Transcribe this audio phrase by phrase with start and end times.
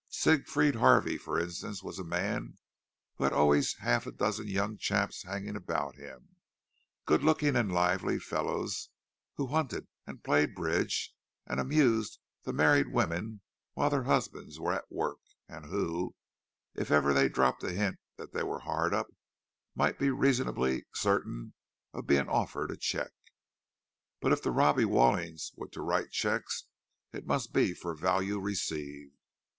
[0.09, 2.57] Siegfried Harvey, for instance, was a man
[3.17, 6.37] who had always half a dozen young chaps hanging about him;
[7.05, 8.89] good looking and lively fellows,
[9.35, 11.13] who hunted and played bridge,
[11.45, 13.41] and amused the married women
[13.73, 16.15] while their husbands were at work, and who,
[16.73, 19.09] if ever they dropped a hint that they were hard up,
[19.75, 21.53] might be reasonably certain
[21.93, 23.13] of being offered a cheque.
[24.19, 26.63] But if the Robbie Wallings were to write cheques,
[27.13, 29.13] it must be for value received.